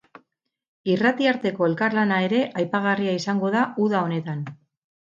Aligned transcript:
Irrati 0.93 1.29
arteko 1.33 1.69
elkarlana 1.69 2.19
ere 2.31 2.41
aipagarria 2.65 3.17
izango 3.23 3.55
da 3.61 3.71
uda 3.89 4.05
honetan. 4.09 4.47